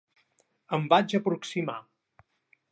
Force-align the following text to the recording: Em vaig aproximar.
Em 0.77 0.87
vaig 0.95 1.15
aproximar. 1.19 1.79